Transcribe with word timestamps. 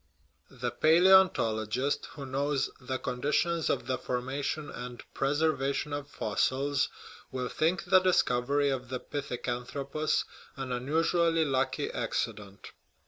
* 0.31 0.49
The 0.63 0.71
palaeontologist, 0.71 2.05
who 2.15 2.25
knows 2.25 2.71
the 2.79 2.97
con 2.97 3.21
ditions 3.21 3.69
of 3.69 3.85
the 3.85 3.99
formation 3.99 4.71
and 4.71 5.03
preservation 5.13 5.93
of 5.93 6.09
fossils, 6.09 6.89
will 7.31 7.47
think 7.49 7.83
the 7.85 7.99
discovery 7.99 8.69
of 8.71 8.89
the 8.89 8.99
pithecanthropus 8.99 10.23
an 10.55 10.69
unusu 10.69 11.27
ally 11.27 11.43
lucky 11.43 11.91
accident. 11.91 12.71